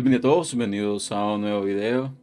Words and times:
Bienvenidos 0.00 0.20
a 0.20 0.30
todos, 0.30 0.54
bienvenidos 0.54 1.10
a 1.10 1.24
un 1.24 1.40
nuevo 1.40 1.62
video. 1.62 2.14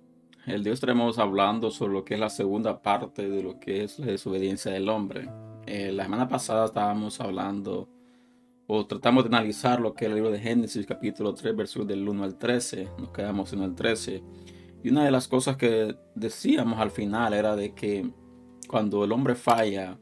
El 0.45 0.63
día 0.63 0.71
estaremos 0.71 1.19
hablando 1.19 1.71
sobre 1.71 1.91
lo 1.91 2.05
que 2.05 2.13
es 2.13 2.19
la 2.21 2.29
segunda 2.29 2.81
parte 2.81 3.29
de 3.29 3.43
lo 3.43 3.59
que 3.59 3.83
es 3.83 3.99
la 3.99 4.05
desobediencia 4.05 4.71
del 4.71 4.87
hombre. 4.87 5.29
Eh, 5.65 5.91
la 5.91 6.03
semana 6.03 6.29
pasada 6.29 6.67
estábamos 6.67 7.19
hablando 7.19 7.89
o 8.65 8.85
tratamos 8.85 9.25
de 9.25 9.35
analizar 9.35 9.81
lo 9.81 9.93
que 9.93 10.05
es 10.05 10.09
el 10.09 10.15
libro 10.15 10.31
de 10.31 10.39
Génesis 10.39 10.85
capítulo 10.85 11.33
3 11.33 11.53
versículos 11.53 11.89
del 11.89 12.07
1 12.07 12.23
al 12.23 12.37
13. 12.37 12.91
Nos 12.97 13.09
quedamos 13.09 13.51
en 13.51 13.63
el 13.63 13.75
13. 13.75 14.23
Y 14.81 14.89
una 14.89 15.03
de 15.03 15.11
las 15.11 15.27
cosas 15.27 15.57
que 15.57 15.97
decíamos 16.15 16.79
al 16.79 16.91
final 16.91 17.33
era 17.33 17.57
de 17.57 17.75
que 17.75 18.09
cuando 18.69 19.03
el 19.03 19.11
hombre 19.11 19.35
falla, 19.35 19.99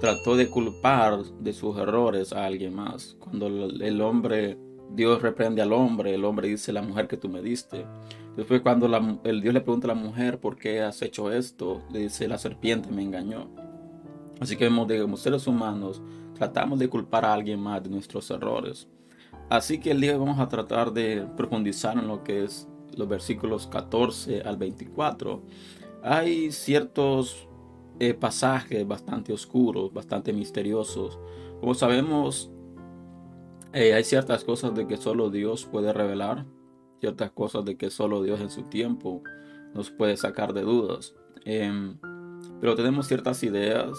trató 0.00 0.34
de 0.34 0.50
culpar 0.50 1.22
de 1.22 1.52
sus 1.52 1.78
errores 1.78 2.32
a 2.32 2.44
alguien 2.44 2.74
más. 2.74 3.16
Cuando 3.20 3.46
el 3.46 4.00
hombre 4.00 4.58
Dios 4.90 5.22
reprende 5.22 5.62
al 5.62 5.72
hombre, 5.72 6.14
el 6.14 6.24
hombre 6.24 6.48
dice, 6.48 6.72
la 6.72 6.82
mujer 6.82 7.08
que 7.08 7.16
tú 7.16 7.28
me 7.28 7.42
diste. 7.42 7.86
Después 8.36 8.60
cuando 8.60 8.86
el 9.24 9.40
Dios 9.40 9.52
le 9.52 9.60
pregunta 9.60 9.86
a 9.86 9.94
la 9.94 10.00
mujer, 10.00 10.38
¿por 10.38 10.56
qué 10.56 10.80
has 10.80 11.02
hecho 11.02 11.32
esto? 11.32 11.82
Le 11.90 12.00
dice, 12.00 12.28
la 12.28 12.38
serpiente 12.38 12.90
me 12.90 13.02
engañó. 13.02 13.48
Así 14.40 14.56
que 14.56 14.64
vemos 14.64 14.86
de 14.86 15.00
como 15.00 15.16
seres 15.16 15.46
humanos 15.46 16.00
tratamos 16.34 16.78
de 16.78 16.88
culpar 16.88 17.24
a 17.24 17.34
alguien 17.34 17.60
más 17.60 17.82
de 17.82 17.90
nuestros 17.90 18.30
errores. 18.30 18.88
Así 19.50 19.80
que 19.80 19.90
el 19.90 20.00
día 20.00 20.16
vamos 20.16 20.38
a 20.38 20.48
tratar 20.48 20.92
de 20.92 21.26
profundizar 21.36 21.98
en 21.98 22.06
lo 22.06 22.22
que 22.22 22.44
es 22.44 22.68
los 22.96 23.08
versículos 23.08 23.66
14 23.66 24.42
al 24.42 24.56
24. 24.56 25.42
Hay 26.02 26.52
ciertos 26.52 27.48
eh, 27.98 28.14
pasajes 28.14 28.86
bastante 28.86 29.32
oscuros, 29.32 29.92
bastante 29.92 30.32
misteriosos. 30.32 31.18
Como 31.60 31.74
sabemos, 31.74 32.52
eh, 33.72 33.94
hay 33.94 34.04
ciertas 34.04 34.44
cosas 34.44 34.74
de 34.74 34.86
que 34.86 34.96
solo 34.96 35.30
Dios 35.30 35.66
puede 35.66 35.92
revelar, 35.92 36.46
ciertas 37.00 37.30
cosas 37.30 37.64
de 37.64 37.76
que 37.76 37.90
solo 37.90 38.22
Dios 38.22 38.40
en 38.40 38.50
su 38.50 38.62
tiempo 38.64 39.22
nos 39.74 39.90
puede 39.90 40.16
sacar 40.16 40.52
de 40.52 40.62
dudas. 40.62 41.14
Em, 41.44 41.98
pero 42.60 42.74
tenemos 42.74 43.06
ciertas 43.06 43.42
ideas, 43.42 43.98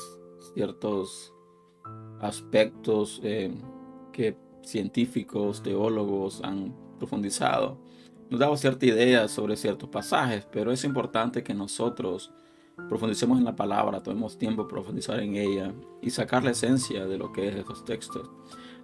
ciertos 0.53 1.33
aspectos 2.19 3.21
em, 3.23 3.57
que 4.11 4.35
científicos, 4.63 5.63
teólogos 5.63 6.41
han 6.43 6.75
profundizado. 6.97 7.77
Nos 8.29 8.39
damos 8.39 8.59
cierta 8.59 8.85
idea 8.85 9.27
sobre 9.27 9.55
ciertos 9.55 9.89
pasajes, 9.89 10.47
pero 10.51 10.71
es 10.71 10.83
importante 10.83 11.43
que 11.43 11.53
nosotros 11.53 12.31
profundicemos 12.87 13.39
en 13.39 13.45
la 13.45 13.55
palabra, 13.55 14.01
tomemos 14.01 14.37
tiempo 14.37 14.63
para 14.63 14.81
profundizar 14.81 15.19
en 15.19 15.35
ella 15.35 15.73
y 16.01 16.09
sacar 16.11 16.43
la 16.43 16.51
esencia 16.51 17.05
de 17.05 17.17
lo 17.17 17.31
que 17.31 17.47
es 17.47 17.55
esos 17.55 17.83
textos. 17.83 18.29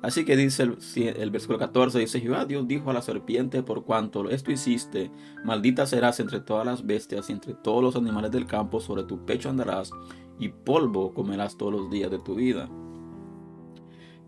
Así 0.05 0.23
que 0.23 0.37
dice 0.37 0.61
el, 0.61 1.31
versículo 1.31 1.57
14, 1.57 1.97
dice 1.97 2.21
Jehová 2.21 2.45
Dios 2.45 2.67
dijo 2.67 2.91
a 2.91 2.93
la 2.93 3.01
serpiente, 3.01 3.63
por 3.63 3.85
cuanto 3.85 4.29
esto 4.29 4.51
hiciste, 4.51 5.09
maldita 5.43 5.87
serás 5.87 6.19
entre 6.19 6.41
todas 6.41 6.63
las 6.63 6.85
bestias 6.85 7.27
y 7.27 7.33
entre 7.33 7.55
todos 7.55 7.81
los 7.81 7.95
animales 7.95 8.29
del 8.29 8.45
campo, 8.45 8.79
sobre 8.79 9.01
tu 9.01 9.25
pecho 9.25 9.49
andarás 9.49 9.89
y 10.37 10.49
polvo 10.49 11.11
comerás 11.11 11.57
todos 11.57 11.73
los 11.73 11.89
días 11.89 12.11
de 12.11 12.19
tu 12.19 12.35
vida. 12.35 12.69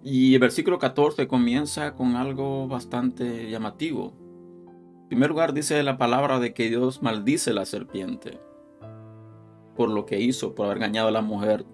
Y 0.02 0.34
el 0.34 0.40
versículo 0.40 0.80
14 0.80 1.28
comienza 1.28 1.94
con 1.94 2.16
algo 2.16 2.68
bastante 2.68 3.48
llamativo. 3.52 4.16
En 5.04 5.10
primer 5.10 5.30
lugar 5.30 5.54
dice 5.54 5.84
la 5.84 6.00
palabra 6.00 6.40
de 6.40 6.56
que 6.56 6.70
Dios 6.70 7.04
maldice 7.04 7.54
la 7.54 7.66
serpiente 7.66 8.40
por 9.76 9.92
lo 9.92 10.08
que 10.08 10.20
hizo, 10.20 10.56
por 10.56 10.66
haber 10.66 10.78
engañado 10.78 11.10
a 11.10 11.12
la 11.12 11.22
mujer 11.22 11.68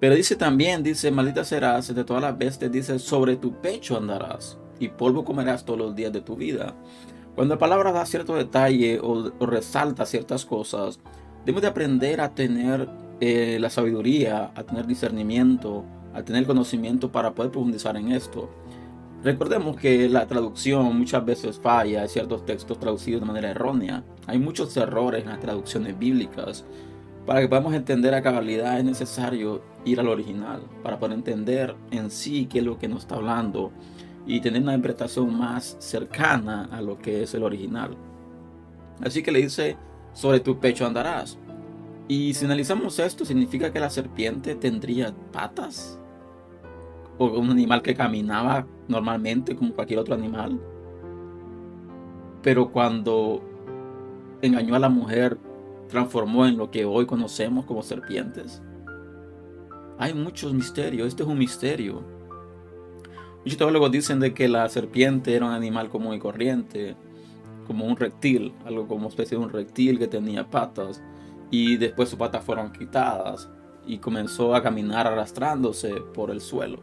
pero 0.00 0.14
dice 0.14 0.36
también, 0.36 0.82
dice, 0.82 1.10
maldita 1.10 1.44
serás 1.44 1.94
de 1.94 2.04
todas 2.04 2.22
las 2.22 2.36
bestias, 2.36 2.70
dice, 2.70 2.98
sobre 2.98 3.36
tu 3.36 3.60
pecho 3.60 3.96
andarás 3.96 4.58
y 4.78 4.88
polvo 4.88 5.24
comerás 5.24 5.64
todos 5.64 5.78
los 5.78 5.94
días 5.94 6.12
de 6.12 6.20
tu 6.20 6.36
vida. 6.36 6.74
Cuando 7.34 7.54
la 7.54 7.58
palabra 7.58 7.92
da 7.92 8.06
cierto 8.06 8.34
detalle 8.34 9.00
o, 9.02 9.30
resalta 9.40 10.06
ciertas 10.06 10.44
cosas, 10.44 11.00
debemos 11.40 11.62
de 11.62 11.68
aprender 11.68 12.20
a 12.20 12.34
tener 12.34 12.88
eh, 13.20 13.58
la 13.60 13.70
sabiduría, 13.70 14.52
a 14.54 14.62
tener 14.62 14.86
discernimiento, 14.86 15.84
a 16.12 16.22
tener 16.22 16.46
conocimiento 16.46 17.10
para 17.10 17.34
poder 17.34 17.50
profundizar 17.50 17.96
en 17.96 18.12
esto. 18.12 18.50
Recordemos 19.24 19.76
que 19.76 20.08
la 20.08 20.26
traducción 20.26 20.96
muchas 20.98 21.24
veces 21.24 21.58
falla, 21.58 22.02
hay 22.02 22.08
ciertos 22.08 22.44
textos 22.44 22.78
traducidos 22.78 23.22
de 23.22 23.26
manera 23.26 23.50
errónea. 23.50 24.04
Hay 24.26 24.38
muchos 24.38 24.76
errores 24.76 25.22
en 25.22 25.30
las 25.30 25.40
traducciones 25.40 25.98
bíblicas. 25.98 26.64
Para 27.26 27.40
que 27.40 27.48
podamos 27.48 27.72
entender 27.72 28.14
a 28.14 28.22
cabalidad 28.22 28.78
es 28.78 28.84
necesario 28.84 29.62
ir 29.84 29.98
al 29.98 30.08
original, 30.08 30.62
para 30.82 30.98
poder 30.98 31.16
entender 31.16 31.74
en 31.90 32.10
sí 32.10 32.46
qué 32.46 32.58
es 32.58 32.64
lo 32.64 32.78
que 32.78 32.88
nos 32.88 33.00
está 33.00 33.16
hablando 33.16 33.72
y 34.26 34.40
tener 34.40 34.62
una 34.62 34.74
interpretación 34.74 35.36
más 35.36 35.76
cercana 35.78 36.68
a 36.70 36.82
lo 36.82 36.98
que 36.98 37.22
es 37.22 37.34
el 37.34 37.42
original. 37.42 37.96
Así 39.02 39.22
que 39.22 39.32
le 39.32 39.40
dice, 39.40 39.76
sobre 40.12 40.40
tu 40.40 40.58
pecho 40.58 40.86
andarás. 40.86 41.38
Y 42.08 42.34
si 42.34 42.44
analizamos 42.44 42.98
esto, 42.98 43.24
significa 43.24 43.72
que 43.72 43.80
la 43.80 43.88
serpiente 43.88 44.54
tendría 44.54 45.14
patas. 45.32 45.98
O 47.16 47.26
un 47.26 47.50
animal 47.50 47.80
que 47.80 47.94
caminaba 47.94 48.66
normalmente 48.88 49.56
como 49.56 49.72
cualquier 49.72 50.00
otro 50.00 50.14
animal. 50.14 50.60
Pero 52.42 52.70
cuando 52.70 53.42
engañó 54.42 54.74
a 54.74 54.78
la 54.78 54.90
mujer 54.90 55.38
transformó 55.94 56.44
en 56.44 56.56
lo 56.56 56.72
que 56.72 56.84
hoy 56.84 57.06
conocemos 57.06 57.66
como 57.66 57.80
serpientes. 57.84 58.60
Hay 59.96 60.12
muchos 60.12 60.52
misterios, 60.52 61.06
este 61.06 61.22
es 61.22 61.28
un 61.28 61.38
misterio. 61.38 62.02
Muchos 63.44 63.56
teólogos 63.56 63.92
dicen 63.92 64.18
de 64.18 64.34
que 64.34 64.48
la 64.48 64.68
serpiente 64.68 65.36
era 65.36 65.46
un 65.46 65.52
animal 65.52 65.90
común 65.90 66.14
y 66.14 66.18
corriente, 66.18 66.96
como 67.68 67.84
un 67.84 67.96
reptil, 67.96 68.52
algo 68.64 68.88
como 68.88 69.08
especie 69.08 69.38
de 69.38 69.44
un 69.44 69.50
reptil 69.50 70.00
que 70.00 70.08
tenía 70.08 70.50
patas 70.50 71.00
y 71.48 71.76
después 71.76 72.08
sus 72.08 72.18
patas 72.18 72.42
fueron 72.42 72.72
quitadas 72.72 73.48
y 73.86 73.98
comenzó 73.98 74.56
a 74.56 74.62
caminar 74.64 75.06
arrastrándose 75.06 75.94
por 76.12 76.32
el 76.32 76.40
suelo. 76.40 76.80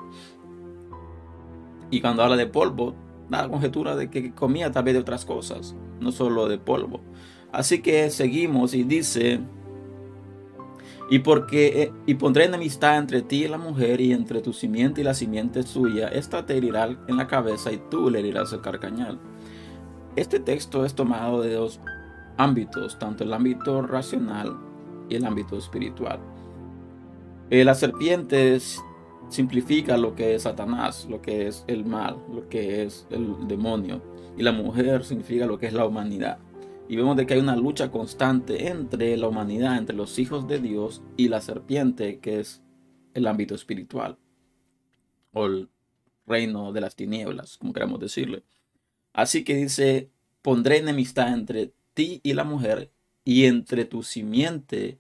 Y 1.90 2.00
cuando 2.00 2.24
habla 2.24 2.38
de 2.38 2.48
polvo, 2.48 2.96
da 3.30 3.42
la 3.42 3.50
conjetura 3.50 3.98
de 3.98 4.10
que 4.10 4.34
comía 4.34 4.72
tal 4.72 4.86
vez 4.86 4.94
de 4.94 5.02
otras 5.02 5.26
cosas, 5.26 5.76
no 6.00 6.14
solo 6.14 6.48
de 6.48 6.58
polvo. 6.58 7.02
Así 7.52 7.82
que 7.82 8.10
seguimos 8.10 8.74
y 8.74 8.84
dice, 8.84 9.42
y 11.10 11.20
porque 11.20 11.84
eh, 11.84 11.94
y 12.06 12.16
pondré 12.16 12.46
enemistad 12.46 12.98
entre 12.98 13.22
ti 13.22 13.44
y 13.44 13.48
la 13.50 13.58
mujer 13.58 14.00
y 14.00 14.14
entre 14.14 14.42
tu 14.42 14.54
simiente 14.54 15.02
y 15.02 15.04
la 15.04 15.14
simiente 15.14 15.64
suya, 15.64 16.08
esta 16.08 16.46
te 16.46 16.56
herirá 16.56 16.86
en 17.08 17.18
la 17.18 17.28
cabeza 17.28 17.72
y 17.72 17.82
tú 17.90 18.10
le 18.10 18.20
herirás 18.20 18.54
el 18.54 18.62
carcañal. 18.62 19.20
Este 20.16 20.40
texto 20.40 20.86
es 20.86 20.94
tomado 20.94 21.42
de 21.42 21.54
dos 21.54 21.82
ámbitos, 22.38 22.98
tanto 22.98 23.26
el 23.26 23.34
ámbito 23.34 23.82
racional 23.82 24.58
y 25.10 25.16
el 25.16 25.26
ámbito 25.26 25.58
espiritual. 25.58 26.20
Eh, 27.50 27.66
la 27.66 27.76
serpiente 27.76 28.58
simplifica 29.28 29.98
lo 29.98 30.16
que 30.16 30.36
es 30.36 30.44
Satanás, 30.44 31.08
lo 31.10 31.22
que 31.22 31.48
es 31.48 31.66
el 31.68 31.84
mal, 31.84 32.18
lo 32.34 32.48
que 32.48 32.84
es 32.84 33.06
el 33.10 33.50
demonio, 33.50 34.02
y 34.38 34.44
la 34.44 34.54
mujer 34.54 35.04
significa 35.04 35.46
lo 35.46 35.58
que 35.58 35.68
es 35.68 35.74
la 35.74 35.86
humanidad. 35.86 36.38
Y 36.88 36.96
vemos 36.96 37.16
de 37.16 37.26
que 37.26 37.36
hay 37.36 37.40
una 37.40 37.56
lucha 37.56 37.90
constante 37.90 38.68
entre 38.68 39.16
la 39.18 39.28
humanidad, 39.28 39.78
entre 39.78 39.96
los 39.96 40.20
hijos 40.20 40.48
de 40.48 40.60
Dios 40.60 41.02
y 41.16 41.30
la 41.30 41.42
serpiente, 41.42 42.20
que 42.20 42.40
es 42.40 42.62
el 43.14 43.28
ámbito 43.28 43.56
espiritual. 43.56 44.18
O 45.34 45.46
el 45.46 45.70
reino 46.28 46.74
de 46.74 46.82
las 46.82 46.96
tinieblas, 46.96 47.58
como 47.58 47.74
queramos 47.74 48.00
decirle. 48.00 48.44
Así 49.14 49.44
que 49.44 49.56
dice, 49.56 50.10
pondré 50.42 50.78
enemistad 50.78 51.34
entre 51.34 51.74
ti 51.94 52.20
y 52.24 52.34
la 52.34 52.44
mujer, 52.44 52.92
y 53.24 53.46
entre 53.46 53.86
tu 53.86 54.04
simiente 54.04 55.00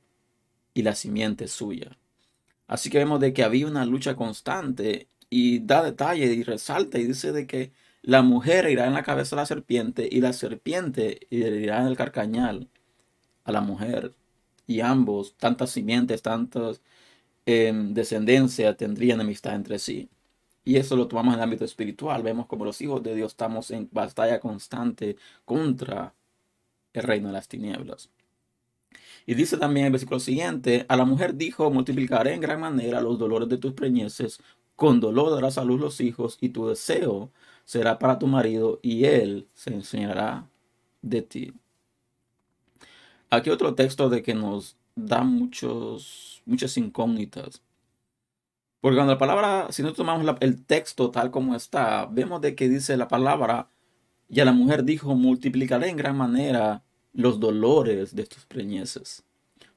y 0.73 0.83
la 0.83 0.95
simiente 0.95 1.47
suya. 1.47 1.97
Así 2.67 2.89
que 2.89 2.99
vemos 2.99 3.19
de 3.19 3.33
que 3.33 3.43
había 3.43 3.67
una 3.67 3.85
lucha 3.85 4.15
constante 4.15 5.07
y 5.29 5.59
da 5.59 5.83
detalle 5.83 6.25
y 6.33 6.43
resalta 6.43 6.99
y 6.99 7.05
dice 7.05 7.31
de 7.31 7.47
que 7.47 7.71
la 8.03 8.21
mujer 8.21 8.69
irá 8.69 8.87
en 8.87 8.93
la 8.93 9.03
cabeza 9.03 9.35
de 9.35 9.41
la 9.41 9.45
serpiente 9.45 10.07
y 10.11 10.21
la 10.21 10.33
serpiente 10.33 11.19
irá 11.29 11.81
en 11.81 11.87
el 11.87 11.97
carcañal 11.97 12.69
a 13.43 13.51
la 13.51 13.61
mujer. 13.61 14.13
Y 14.67 14.81
ambos, 14.81 15.35
tantas 15.37 15.71
simientes, 15.71 16.21
tantas 16.21 16.81
em, 17.45 17.93
descendencia 17.93 18.75
tendrían 18.77 19.21
amistad 19.21 19.55
entre 19.55 19.79
sí. 19.79 20.09
Y 20.63 20.77
eso 20.77 20.95
lo 20.95 21.07
tomamos 21.07 21.33
en 21.33 21.39
el 21.39 21.43
ámbito 21.45 21.65
espiritual. 21.65 22.23
Vemos 22.23 22.47
como 22.47 22.65
los 22.65 22.81
hijos 22.81 23.03
de 23.03 23.15
Dios 23.15 23.33
estamos 23.33 23.71
en 23.71 23.89
batalla 23.91 24.39
constante 24.39 25.17
contra 25.45 26.13
el 26.93 27.03
reino 27.03 27.27
de 27.29 27.33
las 27.33 27.47
tinieblas. 27.47 28.09
Y 29.25 29.35
dice 29.35 29.57
también 29.57 29.87
el 29.87 29.91
versículo 29.91 30.19
siguiente, 30.19 30.85
a 30.89 30.95
la 30.97 31.05
mujer 31.05 31.35
dijo, 31.35 31.69
multiplicaré 31.71 32.33
en 32.33 32.41
gran 32.41 32.59
manera 32.59 33.01
los 33.01 33.19
dolores 33.19 33.49
de 33.49 33.57
tus 33.57 33.73
preñeces, 33.73 34.39
con 34.75 34.99
dolor 34.99 35.31
darás 35.31 35.57
a 35.57 35.63
luz 35.63 35.79
los 35.79 36.01
hijos, 36.01 36.37
y 36.41 36.49
tu 36.49 36.67
deseo 36.67 37.31
será 37.71 37.97
para 37.99 38.19
tu 38.19 38.27
marido 38.27 38.81
y 38.81 39.05
él 39.05 39.47
se 39.53 39.73
enseñará 39.73 40.45
de 41.01 41.21
ti. 41.21 41.53
Aquí 43.29 43.49
otro 43.49 43.75
texto 43.75 44.09
de 44.09 44.21
que 44.21 44.33
nos 44.33 44.75
da 44.93 45.23
muchos, 45.23 46.43
muchas 46.45 46.75
incógnitas. 46.75 47.61
Porque 48.81 48.97
cuando 48.97 49.13
la 49.13 49.17
palabra, 49.17 49.67
si 49.71 49.83
no 49.83 49.93
tomamos 49.93 50.35
el 50.41 50.65
texto 50.65 51.11
tal 51.11 51.31
como 51.31 51.55
está, 51.55 52.07
vemos 52.07 52.41
de 52.41 52.55
que 52.55 52.67
dice 52.67 52.97
la 52.97 53.07
palabra, 53.07 53.69
Y 54.27 54.41
a 54.41 54.45
la 54.45 54.51
mujer 54.51 54.83
dijo, 54.83 55.15
multiplicaré 55.15 55.87
en 55.87 55.95
gran 55.95 56.17
manera 56.17 56.83
los 57.13 57.39
dolores 57.39 58.13
de 58.13 58.25
tus 58.25 58.45
preñeces. 58.45 59.23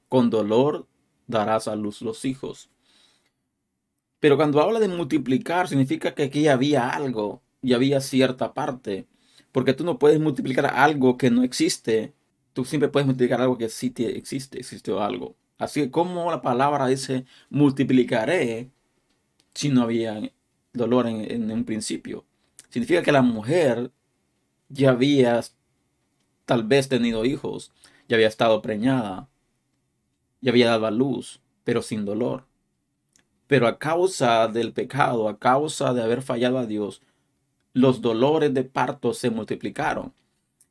Con 0.08 0.31
dolor 0.31 0.88
darás 1.29 1.69
a 1.69 1.76
luz 1.76 2.02
los 2.02 2.25
hijos. 2.25 2.70
Pero 4.19 4.37
cuando 4.37 4.61
habla 4.61 4.81
de 4.81 4.88
multiplicar, 4.88 5.69
significa 5.69 6.12
que 6.12 6.25
aquí 6.25 6.49
había 6.49 6.91
algo 6.91 7.44
y 7.65 7.73
había 7.73 8.01
cierta 8.01 8.53
parte. 8.53 9.09
Porque 9.51 9.73
tú 9.73 9.85
no 9.85 9.99
puedes 9.99 10.21
multiplicar 10.21 10.67
algo 10.67 11.17
que 11.17 11.31
no 11.31 11.43
existe. 11.43 12.13
Tú 12.53 12.65
siempre 12.65 12.91
puedes 12.91 13.07
multiplicar 13.07 13.41
algo 13.41 13.57
que 13.57 13.69
sí 13.71 13.93
existe, 13.97 14.59
existe 14.61 14.93
algo. 14.93 15.37
Así 15.59 15.83
que 15.83 15.91
como 15.91 16.31
la 16.31 16.43
palabra 16.43 16.87
dice 16.87 17.25
multiplicaré 17.49 18.71
si 19.55 19.71
no 19.71 19.83
había 19.83 20.21
dolor 20.73 21.07
en, 21.07 21.31
en 21.31 21.51
un 21.51 21.65
principio. 21.65 22.27
Significa 22.69 23.03
que 23.03 23.13
la 23.13 23.23
mujer 23.23 23.91
ya 24.69 24.91
había 24.91 25.41
tal 26.45 26.65
vez 26.65 26.89
tenido 26.89 27.25
hijos, 27.25 27.73
ya 28.09 28.17
había 28.17 28.29
estado 28.29 28.61
preñada, 28.61 29.29
ya 30.41 30.51
había 30.51 30.69
dado 30.69 30.87
a 30.87 30.91
luz, 30.91 31.41
pero 31.63 31.81
sin 31.81 32.05
dolor. 32.05 32.47
Pero 33.47 33.69
a 33.69 33.79
causa 33.79 34.49
del 34.49 34.73
pecado, 34.73 35.29
a 35.29 35.39
causa 35.39 35.95
de 35.95 36.03
haber 36.03 36.21
fallado 36.21 36.59
a 36.59 36.67
Dios, 36.67 37.01
los 37.75 38.00
dolores 38.00 38.55
de 38.55 38.65
parto 38.65 39.12
se 39.12 39.31
multiplicaron. 39.31 40.15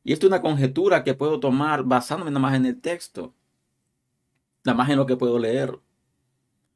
Y 0.03 0.13
esto 0.13 0.25
es 0.25 0.31
una 0.31 0.41
conjetura 0.41 1.03
que 1.03 1.13
puedo 1.13 1.39
tomar 1.39 1.83
basándome 1.83 2.31
nada 2.31 2.41
más 2.41 2.55
en 2.55 2.65
el 2.65 2.81
texto, 2.81 3.33
nada 4.65 4.77
más 4.77 4.89
en 4.89 4.97
lo 4.97 5.05
que 5.05 5.17
puedo 5.17 5.37
leer. 5.37 5.79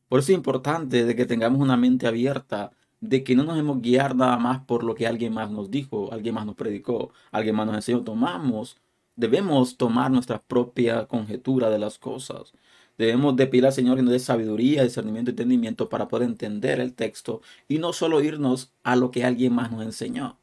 Por 0.09 0.19
eso 0.19 0.31
es 0.31 0.37
importante 0.37 1.05
de 1.05 1.15
que 1.15 1.25
tengamos 1.25 1.59
una 1.61 1.77
mente 1.77 2.07
abierta 2.07 2.71
de 2.99 3.23
que 3.23 3.35
no 3.35 3.43
nos 3.43 3.57
hemos 3.59 3.81
guiar 3.81 4.15
nada 4.15 4.37
más 4.37 4.61
por 4.61 4.83
lo 4.83 4.95
que 4.95 5.07
alguien 5.07 5.33
más 5.33 5.51
nos 5.51 5.69
dijo, 5.71 6.11
alguien 6.11 6.35
más 6.35 6.45
nos 6.45 6.55
predicó, 6.55 7.11
alguien 7.31 7.55
más 7.55 7.67
nos 7.67 7.75
enseñó. 7.75 8.03
Tomamos, 8.03 8.77
debemos 9.15 9.77
tomar 9.77 10.11
nuestra 10.11 10.41
propia 10.41 11.05
conjetura 11.07 11.69
de 11.69 11.79
las 11.79 11.99
cosas. 11.99 12.53
Debemos 12.97 13.35
de 13.35 13.43
al 13.65 13.73
Señor 13.73 13.97
que 13.97 14.03
nos 14.03 14.11
dé 14.11 14.19
sabiduría, 14.19 14.83
discernimiento 14.83 15.29
y 15.29 15.33
entendimiento 15.33 15.89
para 15.89 16.07
poder 16.07 16.27
entender 16.27 16.79
el 16.79 16.93
texto 16.93 17.41
y 17.67 17.77
no 17.79 17.93
solo 17.93 18.21
irnos 18.21 18.73
a 18.83 18.95
lo 18.95 19.11
que 19.11 19.23
alguien 19.23 19.53
más 19.53 19.71
nos 19.71 19.83
enseñó. 19.83 20.37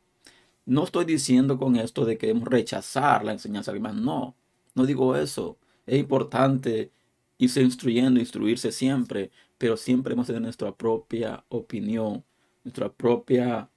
No 0.66 0.84
estoy 0.84 1.04
diciendo 1.04 1.58
con 1.58 1.76
esto 1.76 2.04
de 2.04 2.16
que 2.16 2.28
debemos 2.28 2.48
rechazar 2.48 3.24
la 3.24 3.32
enseñanza 3.32 3.72
de 3.72 3.78
alguien 3.78 3.94
más. 3.94 4.02
No, 4.02 4.36
no 4.74 4.86
digo 4.86 5.16
eso. 5.16 5.58
Es 5.86 5.98
importante 5.98 6.90
irse 7.38 7.60
instruyendo, 7.62 8.20
instruirse 8.20 8.72
siempre, 8.72 9.30
pero 9.58 9.76
siempre 9.76 10.14
hemos 10.14 10.28
de 10.28 10.40
nuestra 10.40 10.74
propia 10.74 11.44
opinión 11.48 12.24
nuestra 12.64 12.90
propia 12.92 13.70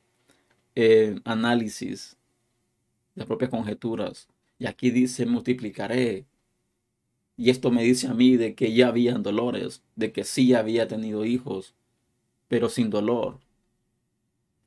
eh, 0.75 1.19
análisis, 1.25 2.18
las 3.15 3.27
propias 3.27 3.51
conjeturas. 3.51 4.27
Y 4.57 4.65
aquí 4.65 4.89
dice, 4.89 5.25
multiplicaré. 5.25 6.25
Y 7.38 7.51
esto 7.51 7.69
me 7.72 7.84
dice 7.84 8.07
a 8.07 8.13
mí 8.16 8.36
de 8.36 8.56
que 8.56 8.74
ya 8.74 8.88
habían 8.88 9.22
dolores, 9.22 9.84
de 9.95 10.12
que 10.12 10.24
sí 10.24 10.56
había 10.56 10.88
tenido 10.88 11.24
hijos, 11.24 11.75
pero 12.48 12.68
sin 12.68 12.89
dolor. 12.89 13.39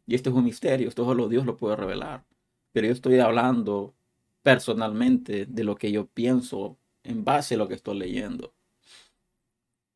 Y 0.06 0.14
esto 0.14 0.30
es 0.30 0.36
un 0.36 0.44
misterio, 0.44 0.88
esto 0.88 1.04
solo 1.04 1.28
Dios 1.28 1.44
lo 1.44 1.56
puede 1.56 1.76
revelar. 1.76 2.24
Pero 2.72 2.86
yo 2.86 2.92
estoy 2.92 3.18
hablando 3.18 3.94
personalmente 4.42 5.46
de 5.46 5.64
lo 5.64 5.76
que 5.76 5.90
yo 5.90 6.06
pienso 6.06 6.78
en 7.02 7.24
base 7.24 7.54
a 7.54 7.58
lo 7.58 7.68
que 7.68 7.74
estoy 7.74 7.98
leyendo. 7.98 8.54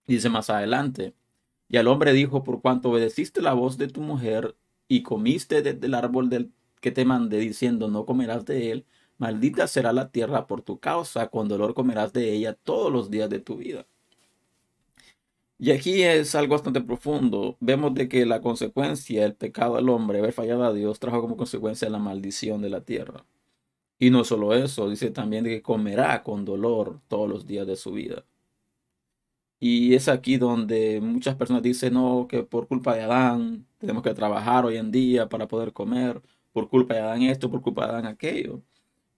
Dice 0.06 0.28
más 0.28 0.50
adelante, 0.50 1.14
y 1.68 1.76
al 1.76 1.88
hombre 1.88 2.12
dijo, 2.12 2.44
por 2.44 2.60
cuanto 2.60 2.90
obedeciste 2.90 3.40
la 3.40 3.54
voz 3.54 3.78
de 3.78 3.88
tu 3.88 4.00
mujer 4.00 4.56
y 4.88 5.02
comiste 5.02 5.62
del 5.62 5.94
árbol 5.94 6.28
del 6.28 6.52
que 6.80 6.90
te 6.90 7.04
mandé 7.04 7.38
diciendo, 7.38 7.88
no 7.88 8.04
comerás 8.04 8.44
de 8.44 8.70
él, 8.70 8.86
maldita 9.24 9.66
será 9.66 9.92
la 9.92 10.10
tierra 10.10 10.46
por 10.46 10.60
tu 10.62 10.78
causa, 10.80 11.28
con 11.28 11.48
dolor 11.48 11.74
comerás 11.74 12.12
de 12.12 12.32
ella 12.34 12.52
todos 12.54 12.92
los 12.92 13.10
días 13.10 13.30
de 13.30 13.40
tu 13.40 13.56
vida. 13.56 13.86
Y 15.58 15.70
aquí 15.70 16.02
es 16.02 16.34
algo 16.34 16.52
bastante 16.54 16.80
profundo. 16.80 17.56
Vemos 17.60 17.94
de 17.94 18.08
que 18.08 18.26
la 18.26 18.40
consecuencia, 18.40 19.24
el 19.24 19.34
pecado 19.34 19.76
del 19.76 19.88
hombre, 19.88 20.18
haber 20.18 20.32
fallado 20.32 20.64
a 20.64 20.72
Dios, 20.72 20.98
trajo 21.00 21.20
como 21.20 21.36
consecuencia 21.36 21.88
la 21.88 21.98
maldición 21.98 22.60
de 22.62 22.70
la 22.70 22.82
tierra. 22.82 23.24
Y 23.98 24.10
no 24.10 24.24
solo 24.24 24.54
eso, 24.54 24.90
dice 24.90 25.10
también 25.10 25.44
que 25.44 25.62
comerá 25.62 26.22
con 26.22 26.44
dolor 26.44 27.00
todos 27.08 27.28
los 27.28 27.46
días 27.46 27.66
de 27.66 27.76
su 27.76 27.92
vida. 27.92 28.24
Y 29.60 29.94
es 29.94 30.08
aquí 30.08 30.36
donde 30.36 31.00
muchas 31.00 31.36
personas 31.36 31.62
dicen, 31.62 31.94
no, 31.94 32.26
que 32.28 32.42
por 32.42 32.68
culpa 32.68 32.94
de 32.94 33.02
Adán 33.02 33.66
tenemos 33.78 34.02
que 34.02 34.12
trabajar 34.14 34.64
hoy 34.66 34.76
en 34.76 34.90
día 34.90 35.28
para 35.28 35.48
poder 35.48 35.72
comer, 35.72 36.20
por 36.52 36.68
culpa 36.68 36.94
de 36.94 37.00
Adán 37.00 37.22
esto, 37.22 37.50
por 37.50 37.62
culpa 37.62 37.86
de 37.86 37.92
Adán 37.92 38.06
aquello. 38.06 38.62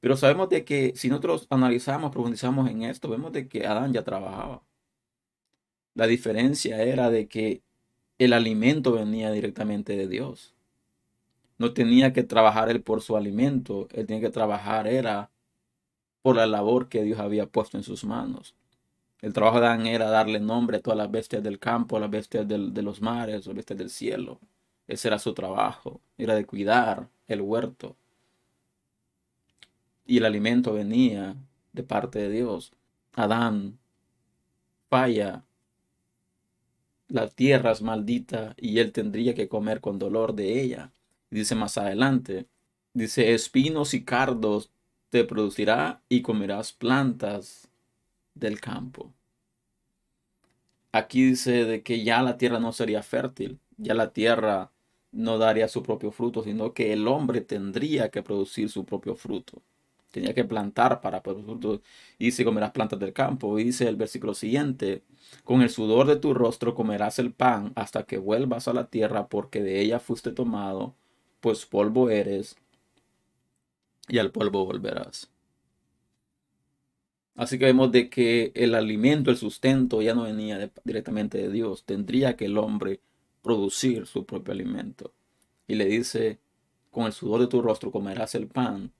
Pero 0.00 0.16
sabemos 0.16 0.48
de 0.48 0.64
que 0.64 0.92
si 0.96 1.08
nosotros 1.08 1.46
analizamos, 1.50 2.12
profundizamos 2.12 2.68
en 2.70 2.82
esto, 2.82 3.08
vemos 3.08 3.32
de 3.32 3.48
que 3.48 3.66
Adán 3.66 3.92
ya 3.92 4.04
trabajaba. 4.04 4.62
La 5.94 6.06
diferencia 6.06 6.82
era 6.82 7.10
de 7.10 7.28
que 7.28 7.62
el 8.18 8.32
alimento 8.32 8.92
venía 8.92 9.30
directamente 9.30 9.96
de 9.96 10.08
Dios. 10.08 10.54
No 11.58 11.72
tenía 11.72 12.12
que 12.12 12.22
trabajar 12.22 12.68
él 12.70 12.82
por 12.82 13.00
su 13.02 13.16
alimento, 13.16 13.88
él 13.92 14.06
tenía 14.06 14.22
que 14.22 14.30
trabajar 14.30 14.86
era 14.86 15.30
por 16.22 16.36
la 16.36 16.46
labor 16.46 16.88
que 16.88 17.02
Dios 17.02 17.18
había 17.20 17.46
puesto 17.46 17.76
en 17.76 17.82
sus 17.82 18.04
manos. 18.04 18.54
El 19.22 19.32
trabajo 19.32 19.60
de 19.60 19.66
Adán 19.66 19.86
era 19.86 20.10
darle 20.10 20.40
nombre 20.40 20.78
a 20.78 20.80
todas 20.80 20.98
las 20.98 21.10
bestias 21.10 21.42
del 21.42 21.58
campo, 21.58 21.96
a 21.96 22.00
las 22.00 22.10
bestias 22.10 22.46
de 22.46 22.82
los 22.82 23.00
mares, 23.00 23.46
las 23.46 23.56
bestias 23.56 23.78
del 23.78 23.90
cielo. 23.90 24.40
Ese 24.86 25.08
era 25.08 25.18
su 25.18 25.34
trabajo, 25.34 26.00
era 26.18 26.34
de 26.34 26.44
cuidar 26.44 27.08
el 27.26 27.40
huerto. 27.40 27.96
Y 30.06 30.18
el 30.18 30.24
alimento 30.24 30.72
venía 30.72 31.36
de 31.72 31.82
parte 31.82 32.20
de 32.20 32.30
Dios. 32.30 32.72
Adán 33.12 33.78
falla, 34.88 35.44
la 37.08 37.28
tierra 37.28 37.72
es 37.72 37.82
maldita 37.82 38.54
y 38.56 38.78
él 38.78 38.92
tendría 38.92 39.34
que 39.34 39.48
comer 39.48 39.80
con 39.80 39.98
dolor 39.98 40.34
de 40.34 40.60
ella. 40.60 40.92
Dice 41.30 41.54
más 41.54 41.78
adelante, 41.78 42.46
dice, 42.94 43.34
espinos 43.34 43.94
y 43.94 44.04
cardos 44.04 44.70
te 45.10 45.24
producirá 45.24 46.02
y 46.08 46.22
comerás 46.22 46.72
plantas 46.72 47.68
del 48.34 48.60
campo. 48.60 49.12
Aquí 50.92 51.24
dice 51.24 51.64
de 51.64 51.82
que 51.82 52.04
ya 52.04 52.22
la 52.22 52.38
tierra 52.38 52.58
no 52.58 52.72
sería 52.72 53.02
fértil, 53.02 53.60
ya 53.76 53.94
la 53.94 54.12
tierra 54.12 54.72
no 55.12 55.38
daría 55.38 55.68
su 55.68 55.82
propio 55.82 56.10
fruto, 56.10 56.42
sino 56.42 56.72
que 56.74 56.92
el 56.92 57.06
hombre 57.08 57.40
tendría 57.40 58.10
que 58.10 58.22
producir 58.22 58.70
su 58.70 58.84
propio 58.84 59.14
fruto. 59.16 59.62
Tenía 60.16 60.32
que 60.32 60.44
plantar 60.44 61.02
para 61.02 61.20
fruto. 61.20 61.82
Y 62.18 62.30
si 62.30 62.42
comerás 62.42 62.70
plantas 62.70 62.98
del 62.98 63.12
campo, 63.12 63.54
dice 63.54 63.86
el 63.86 63.96
versículo 63.96 64.32
siguiente, 64.32 65.02
con 65.44 65.60
el 65.60 65.68
sudor 65.68 66.06
de 66.06 66.16
tu 66.16 66.32
rostro 66.32 66.74
comerás 66.74 67.18
el 67.18 67.34
pan 67.34 67.72
hasta 67.74 68.04
que 68.04 68.16
vuelvas 68.16 68.66
a 68.66 68.72
la 68.72 68.86
tierra, 68.86 69.28
porque 69.28 69.62
de 69.62 69.78
ella 69.78 70.00
fuiste 70.00 70.32
tomado, 70.32 70.94
pues 71.40 71.66
polvo 71.66 72.08
eres, 72.08 72.56
y 74.08 74.16
al 74.16 74.30
polvo 74.30 74.64
volverás. 74.64 75.30
Así 77.34 77.58
que 77.58 77.66
vemos 77.66 77.92
de 77.92 78.08
que 78.08 78.52
el 78.54 78.74
alimento, 78.74 79.30
el 79.30 79.36
sustento 79.36 80.00
ya 80.00 80.14
no 80.14 80.22
venía 80.22 80.72
directamente 80.84 81.36
de 81.36 81.50
Dios. 81.50 81.84
Tendría 81.84 82.36
que 82.36 82.46
el 82.46 82.56
hombre 82.56 83.00
producir 83.42 84.06
su 84.06 84.24
propio 84.24 84.54
alimento. 84.54 85.12
Y 85.68 85.74
le 85.74 85.84
dice, 85.84 86.38
con 86.90 87.04
el 87.04 87.12
sudor 87.12 87.42
de 87.42 87.48
tu 87.48 87.60
rostro 87.60 87.90
comerás 87.92 88.34
el 88.34 88.46
pan 88.46 88.92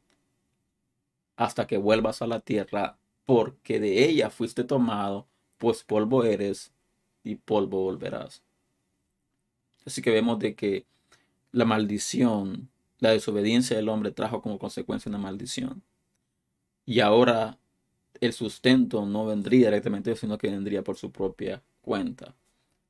hasta 1.37 1.67
que 1.67 1.77
vuelvas 1.79 2.23
a 2.23 2.27
la 2.27 2.41
tierra, 2.41 2.99
porque 3.25 3.81
de 3.81 4.09
ella 4.09 4.31
fuiste 4.31 4.65
tomado, 4.65 5.27
pues 5.59 5.85
polvo 5.85 6.25
eres 6.25 6.73
y 7.23 7.37
polvo 7.37 7.83
volverás. 7.83 8.43
Así 9.85 10.03
que 10.03 10.11
vemos 10.11 10.39
de 10.39 10.55
que 10.55 10.87
la 11.53 11.65
maldición, 11.65 12.69
la 12.99 13.11
desobediencia 13.11 13.77
del 13.77 13.89
hombre 13.89 14.11
trajo 14.11 14.43
como 14.43 14.59
consecuencia 14.59 15.09
una 15.09 15.19
maldición. 15.19 15.83
Y 16.85 17.01
ahora 17.01 17.59
el 18.21 18.33
sustento 18.33 19.07
no 19.07 19.27
vendría 19.27 19.69
directamente, 19.69 20.15
sino 20.17 20.39
que 20.39 20.51
vendría 20.51 20.83
por 20.83 20.97
su 20.97 21.11
propia 21.11 21.63
cuenta. 21.83 22.35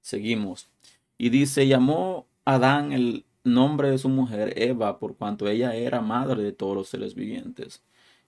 Seguimos. 0.00 0.68
Y 1.18 1.30
dice, 1.30 1.66
llamó 1.66 2.26
Adán 2.44 2.92
el 2.92 3.24
nombre 3.44 3.90
de 3.90 3.98
su 3.98 4.08
mujer 4.08 4.60
Eva, 4.60 4.98
por 4.98 5.16
cuanto 5.16 5.48
ella 5.48 5.74
era 5.74 6.00
madre 6.00 6.42
de 6.42 6.52
todos 6.52 6.76
los 6.76 6.88
seres 6.88 7.14
vivientes. 7.14 7.82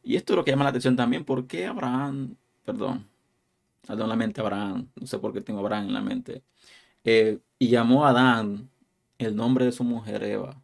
Y 0.08 0.16
esto 0.16 0.32
es 0.32 0.38
lo 0.38 0.44
que 0.44 0.52
llama 0.52 0.64
la 0.64 0.70
atención 0.70 0.96
también, 0.96 1.22
¿por 1.22 1.46
qué 1.46 1.66
Abraham, 1.66 2.34
perdón, 2.64 3.06
en 3.86 4.08
la 4.08 4.16
mente 4.16 4.40
Abraham, 4.40 4.88
no 4.96 5.06
sé 5.06 5.18
por 5.18 5.34
qué 5.34 5.42
tengo 5.42 5.60
Abraham 5.60 5.88
en 5.88 5.92
la 5.92 6.00
mente, 6.00 6.42
eh, 7.04 7.40
y 7.58 7.68
llamó 7.68 8.06
a 8.06 8.08
Adán 8.08 8.70
el 9.18 9.36
nombre 9.36 9.66
de 9.66 9.72
su 9.72 9.84
mujer 9.84 10.22
Eva, 10.24 10.62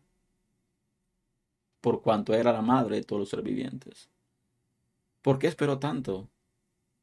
por 1.83 2.01
cuanto 2.01 2.33
era 2.33 2.55
la 2.55 2.63
madre 2.63 2.97
de 2.97 3.03
todos 3.03 3.21
los 3.21 3.29
seres 3.29 3.45
vivientes. 3.45 4.09
¿Por 5.21 5.39
qué 5.39 5.49
esperó 5.49 5.79
tanto? 5.79 6.31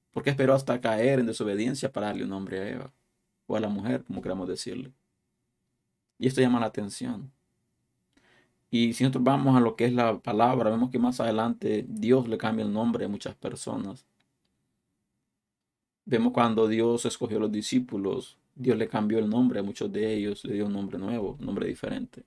¿Por 0.10 0.24
qué 0.24 0.32
esperó 0.32 0.56
hasta 0.56 0.82
caer 0.82 1.20
en 1.20 1.28
desobediencia 1.28 1.92
para 1.92 2.08
darle 2.08 2.24
un 2.24 2.32
nombre 2.32 2.60
a 2.60 2.70
Eva? 2.70 2.94
O 3.46 3.56
a 3.56 3.60
la 3.60 3.70
mujer, 3.70 4.04
como 4.04 4.20
queramos 4.20 4.48
decirle. 4.48 4.92
Y 6.18 6.26
esto 6.26 6.42
llama 6.42 6.60
la 6.60 6.66
atención. 6.66 7.32
Y 8.72 8.94
si 8.94 9.04
nosotros 9.04 9.25
vamos 9.25 9.58
a 9.58 9.60
lo 9.60 9.75
que 9.75 9.86
es 9.86 9.94
la 9.94 10.18
palabra, 10.20 10.70
vemos 10.72 10.90
que 10.92 10.98
más 10.98 11.20
adelante 11.20 11.86
Dios 11.88 12.30
le 12.30 12.38
cambia 12.38 12.66
el 12.66 12.72
nombre 12.72 13.06
a 13.06 13.10
muchas 13.10 13.36
personas. 13.36 14.06
Vemos 16.06 16.32
cuando 16.34 16.68
Dios 16.68 17.06
escogió 17.06 17.38
a 17.38 17.42
los 17.42 17.51
discípulos, 17.51 18.38
Dios 18.56 18.78
le 18.78 18.88
cambió 18.88 19.20
el 19.20 19.30
nombre 19.30 19.60
a 19.60 19.63
muchos 19.63 19.92
de 19.92 20.13
ellos, 20.13 20.46
le 20.46 20.54
dio 20.54 20.68
un 20.68 20.74
nombre 20.74 20.98
nuevo, 20.98 21.36
un 21.38 21.46
nombre 21.46 21.68
diferente. 21.68 22.24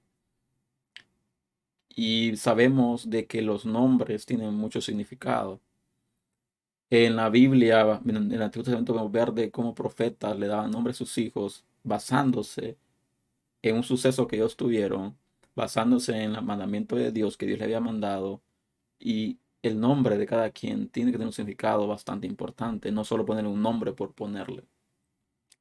Y 1.88 2.36
sabemos 2.36 3.08
de 3.08 3.26
que 3.26 3.40
los 3.40 3.64
nombres 3.64 4.26
tienen 4.26 4.54
mucho 4.54 4.80
significado. 4.82 5.60
En 6.90 7.16
la 7.16 7.30
Biblia, 7.30 8.00
en 8.04 8.32
el 8.32 8.42
Antiguo 8.42 8.64
Testamento, 8.64 8.94
vemos 8.94 9.10
ver 9.10 9.32
de 9.32 9.50
cómo 9.50 9.74
profetas 9.74 10.38
le 10.38 10.46
daban 10.46 10.70
nombre 10.70 10.90
a 10.92 10.94
sus 10.94 11.16
hijos 11.18 11.64
basándose 11.82 12.76
en 13.62 13.76
un 13.76 13.82
suceso 13.82 14.26
que 14.26 14.36
ellos 14.36 14.56
tuvieron 14.56 15.16
basándose 15.54 16.22
en 16.22 16.34
el 16.34 16.42
mandamiento 16.42 16.96
de 16.96 17.12
Dios 17.12 17.36
que 17.36 17.46
Dios 17.46 17.58
le 17.58 17.64
había 17.64 17.80
mandado 17.80 18.42
y 18.98 19.38
el 19.62 19.80
nombre 19.80 20.18
de 20.18 20.26
cada 20.26 20.50
quien 20.50 20.88
tiene 20.88 21.10
que 21.10 21.18
tener 21.18 21.28
un 21.28 21.32
significado 21.32 21.86
bastante 21.86 22.26
importante, 22.26 22.92
no 22.92 23.04
solo 23.04 23.24
poner 23.24 23.46
un 23.46 23.62
nombre 23.62 23.92
por 23.92 24.12
ponerle. 24.14 24.64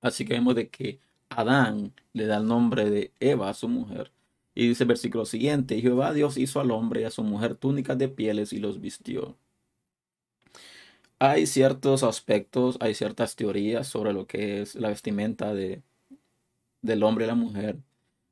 Así 0.02 0.26
que 0.26 0.34
vemos 0.34 0.56
de 0.56 0.70
que 0.70 1.00
Adán 1.30 1.94
le 2.14 2.26
da 2.26 2.38
el 2.38 2.48
nombre 2.48 2.90
de 2.90 3.14
Eva 3.20 3.50
a 3.50 3.54
su 3.54 3.70
mujer. 3.70 4.12
Y 4.56 4.68
dice 4.68 4.84
el 4.84 4.90
versículo 4.90 5.26
siguiente, 5.26 5.82
Jehová 5.82 6.14
Dios 6.14 6.38
hizo 6.38 6.60
al 6.60 6.72
hombre 6.72 7.02
y 7.02 7.04
a 7.06 7.12
su 7.12 7.24
mujer 7.24 7.56
túnicas 7.56 7.98
de 7.98 8.10
pieles 8.10 8.54
y 8.54 8.60
los 8.60 8.82
vistió. 8.82 9.38
Hay 11.20 11.48
ciertos 11.48 12.04
aspectos, 12.04 12.78
hay 12.82 12.94
ciertas 12.96 13.36
teorías 13.36 13.88
sobre 13.88 14.14
lo 14.14 14.28
que 14.28 14.62
es 14.62 14.76
la 14.76 14.90
vestimenta 14.90 15.54
de, 15.54 15.82
del 16.82 17.04
hombre 17.04 17.26
y 17.26 17.28
la 17.28 17.36
mujer. 17.36 17.78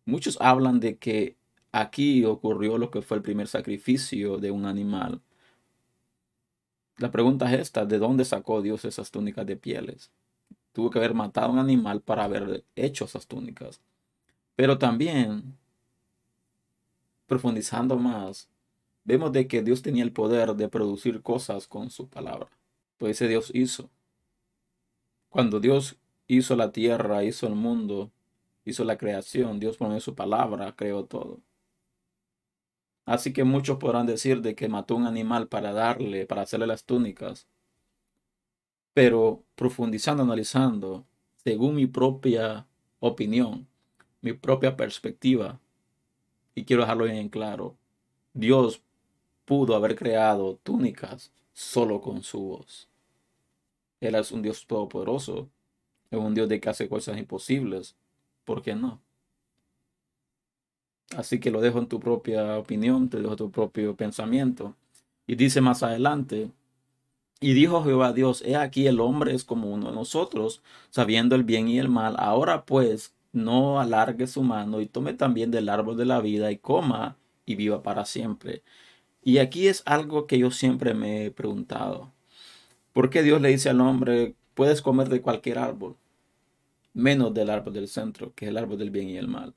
Muchos 0.05 0.37
hablan 0.41 0.79
de 0.79 0.97
que 0.97 1.37
Aquí 1.71 2.25
ocurrió 2.25 2.77
lo 2.77 2.91
que 2.91 3.01
fue 3.01 3.17
el 3.17 3.23
primer 3.23 3.47
sacrificio 3.47 4.37
de 4.37 4.51
un 4.51 4.65
animal. 4.65 5.21
La 6.97 7.11
pregunta 7.11 7.51
es 7.53 7.61
esta, 7.61 7.85
¿de 7.85 7.97
dónde 7.97 8.25
sacó 8.25 8.61
Dios 8.61 8.83
esas 8.85 9.09
túnicas 9.09 9.45
de 9.45 9.55
pieles? 9.55 10.11
Tuvo 10.73 10.89
que 10.89 10.99
haber 10.99 11.13
matado 11.13 11.47
a 11.47 11.51
un 11.51 11.59
animal 11.59 12.01
para 12.01 12.25
haber 12.25 12.65
hecho 12.75 13.05
esas 13.05 13.25
túnicas. 13.25 13.81
Pero 14.55 14.77
también, 14.77 15.57
profundizando 17.25 17.97
más, 17.97 18.49
vemos 19.03 19.31
de 19.31 19.47
que 19.47 19.63
Dios 19.63 19.81
tenía 19.81 20.03
el 20.03 20.11
poder 20.11 20.55
de 20.55 20.67
producir 20.69 21.21
cosas 21.21 21.67
con 21.67 21.89
su 21.89 22.07
palabra. 22.09 22.49
Pues 22.97 23.17
ese 23.17 23.27
Dios 23.27 23.51
hizo. 23.53 23.89
Cuando 25.29 25.59
Dios 25.59 25.97
hizo 26.27 26.55
la 26.55 26.71
tierra, 26.71 27.23
hizo 27.23 27.47
el 27.47 27.55
mundo, 27.55 28.11
hizo 28.65 28.83
la 28.83 28.97
creación, 28.97 29.59
Dios 29.59 29.77
pone 29.77 29.99
su 30.01 30.13
palabra, 30.15 30.75
creó 30.75 31.05
todo. 31.05 31.39
Así 33.11 33.33
que 33.33 33.43
muchos 33.43 33.77
podrán 33.77 34.05
decir 34.05 34.41
de 34.41 34.55
que 34.55 34.69
mató 34.69 34.95
un 34.95 35.05
animal 35.05 35.49
para 35.49 35.73
darle, 35.73 36.25
para 36.25 36.43
hacerle 36.43 36.65
las 36.65 36.85
túnicas. 36.85 37.45
Pero 38.93 39.43
profundizando, 39.55 40.23
analizando, 40.23 41.05
según 41.43 41.75
mi 41.75 41.87
propia 41.87 42.67
opinión, 43.01 43.67
mi 44.21 44.31
propia 44.31 44.77
perspectiva, 44.77 45.59
y 46.55 46.63
quiero 46.63 46.83
dejarlo 46.83 47.03
bien 47.03 47.17
en 47.17 47.27
claro, 47.27 47.75
Dios 48.31 48.81
pudo 49.43 49.75
haber 49.75 49.97
creado 49.97 50.55
túnicas 50.63 51.33
solo 51.51 51.99
con 51.99 52.23
su 52.23 52.39
voz. 52.39 52.87
Él 53.99 54.15
es 54.15 54.31
un 54.31 54.41
Dios 54.41 54.65
todopoderoso, 54.65 55.49
es 56.11 56.17
un 56.17 56.33
Dios 56.33 56.47
de 56.47 56.61
que 56.61 56.69
hace 56.69 56.87
cosas 56.87 57.17
imposibles. 57.17 57.97
¿Por 58.45 58.61
qué 58.61 58.73
no? 58.73 59.01
Así 61.17 61.39
que 61.39 61.51
lo 61.51 61.61
dejo 61.61 61.79
en 61.79 61.87
tu 61.87 61.99
propia 61.99 62.57
opinión, 62.57 63.09
te 63.09 63.21
dejo 63.21 63.35
tu 63.35 63.51
propio 63.51 63.95
pensamiento. 63.95 64.75
Y 65.27 65.35
dice 65.35 65.61
más 65.61 65.83
adelante, 65.83 66.51
y 67.41 67.53
dijo 67.53 67.83
Jehová 67.83 68.13
Dios, 68.13 68.43
he 68.45 68.55
aquí 68.55 68.87
el 68.87 68.99
hombre 68.99 69.33
es 69.33 69.43
como 69.43 69.71
uno 69.71 69.89
de 69.89 69.95
nosotros, 69.95 70.61
sabiendo 70.91 71.35
el 71.35 71.43
bien 71.43 71.67
y 71.67 71.79
el 71.79 71.89
mal. 71.89 72.15
Ahora 72.19 72.65
pues, 72.65 73.15
no 73.33 73.79
alargue 73.79 74.27
su 74.27 74.43
mano 74.43 74.79
y 74.81 74.85
tome 74.87 75.13
también 75.13 75.51
del 75.51 75.69
árbol 75.69 75.97
de 75.97 76.05
la 76.05 76.21
vida 76.21 76.51
y 76.51 76.57
coma 76.57 77.17
y 77.45 77.55
viva 77.55 77.83
para 77.83 78.05
siempre. 78.05 78.63
Y 79.23 79.39
aquí 79.39 79.67
es 79.67 79.83
algo 79.85 80.27
que 80.27 80.39
yo 80.39 80.51
siempre 80.51 80.93
me 80.93 81.25
he 81.25 81.31
preguntado. 81.31 82.11
¿Por 82.93 83.09
qué 83.09 83.23
Dios 83.23 83.41
le 83.41 83.49
dice 83.49 83.69
al 83.69 83.81
hombre, 83.81 84.35
puedes 84.53 84.81
comer 84.81 85.09
de 85.09 85.21
cualquier 85.21 85.59
árbol, 85.59 85.97
menos 86.93 87.33
del 87.33 87.49
árbol 87.49 87.73
del 87.73 87.87
centro, 87.87 88.33
que 88.35 88.45
es 88.45 88.49
el 88.51 88.57
árbol 88.57 88.77
del 88.79 88.91
bien 88.91 89.09
y 89.09 89.17
el 89.17 89.27
mal? 89.27 89.55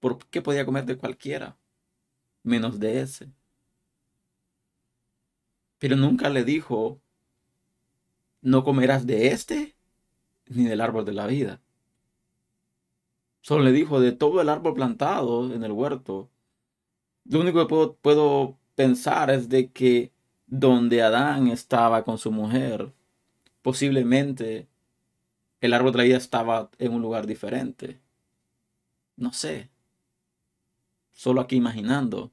¿Por 0.00 0.18
qué 0.28 0.42
podía 0.42 0.64
comer 0.64 0.84
de 0.84 0.96
cualquiera? 0.96 1.56
Menos 2.42 2.78
de 2.78 3.00
ese. 3.00 3.32
Pero 5.78 5.96
nunca 5.96 6.28
le 6.28 6.44
dijo, 6.44 7.00
no 8.40 8.64
comerás 8.64 9.06
de 9.06 9.28
este 9.28 9.76
ni 10.46 10.64
del 10.64 10.80
árbol 10.80 11.04
de 11.04 11.12
la 11.12 11.26
vida. 11.26 11.60
Solo 13.40 13.64
le 13.64 13.72
dijo 13.72 14.00
de 14.00 14.12
todo 14.12 14.40
el 14.40 14.48
árbol 14.48 14.74
plantado 14.74 15.52
en 15.52 15.64
el 15.64 15.72
huerto. 15.72 16.30
Lo 17.24 17.40
único 17.40 17.60
que 17.60 17.68
puedo, 17.68 17.94
puedo 17.96 18.58
pensar 18.74 19.30
es 19.30 19.48
de 19.48 19.70
que 19.72 20.12
donde 20.46 21.02
Adán 21.02 21.48
estaba 21.48 22.04
con 22.04 22.18
su 22.18 22.32
mujer, 22.32 22.92
posiblemente 23.62 24.68
el 25.60 25.74
árbol 25.74 25.92
de 25.92 25.98
la 25.98 26.04
vida 26.04 26.16
estaba 26.16 26.70
en 26.78 26.92
un 26.94 27.02
lugar 27.02 27.26
diferente. 27.26 28.00
No 29.16 29.32
sé 29.32 29.70
solo 31.18 31.40
aquí 31.40 31.56
imaginando. 31.56 32.30